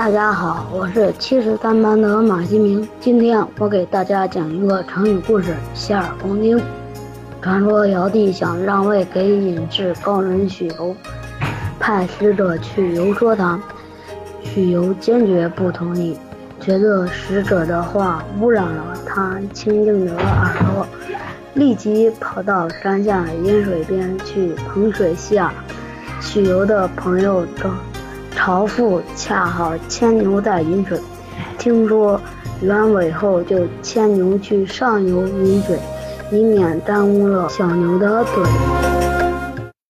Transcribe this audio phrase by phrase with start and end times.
[0.00, 2.88] 大家好，我是七十三班的马新明。
[3.00, 6.58] 今天我给大家讲一个成语故事“洗耳恭听”。
[7.42, 10.96] 传说尧帝想让位给隐士高人许由，
[11.78, 13.60] 派使者去游说他，
[14.42, 16.16] 许由坚决不同意，
[16.58, 20.86] 觉得使者的话污染了他清净的耳朵，
[21.52, 25.52] 立即跑到山下阴水边去捧水洗耳。
[26.22, 27.70] 许由的朋友正。
[28.34, 30.98] 朝父恰好牵牛在饮水，
[31.58, 32.20] 听说
[32.62, 35.78] 原委后，就牵牛去上游饮水，
[36.30, 39.09] 以免耽误了小牛的嘴。